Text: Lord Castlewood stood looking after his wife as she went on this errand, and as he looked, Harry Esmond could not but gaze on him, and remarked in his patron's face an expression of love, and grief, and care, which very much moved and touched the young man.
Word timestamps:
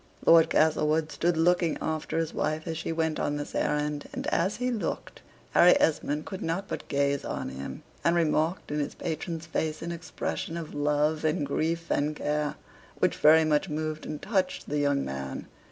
Lord 0.25 0.49
Castlewood 0.49 1.11
stood 1.11 1.37
looking 1.37 1.77
after 1.79 2.17
his 2.17 2.33
wife 2.33 2.63
as 2.65 2.75
she 2.75 2.91
went 2.91 3.19
on 3.19 3.35
this 3.37 3.53
errand, 3.53 4.09
and 4.11 4.25
as 4.33 4.55
he 4.55 4.71
looked, 4.71 5.21
Harry 5.51 5.79
Esmond 5.79 6.25
could 6.25 6.41
not 6.41 6.67
but 6.67 6.87
gaze 6.87 7.23
on 7.23 7.49
him, 7.49 7.83
and 8.03 8.15
remarked 8.15 8.71
in 8.71 8.79
his 8.79 8.95
patron's 8.95 9.45
face 9.45 9.83
an 9.83 9.91
expression 9.91 10.57
of 10.57 10.73
love, 10.73 11.23
and 11.23 11.45
grief, 11.45 11.91
and 11.91 12.15
care, 12.15 12.55
which 12.97 13.17
very 13.17 13.45
much 13.45 13.69
moved 13.69 14.07
and 14.07 14.23
touched 14.23 14.67
the 14.67 14.79
young 14.79 15.05
man. 15.05 15.45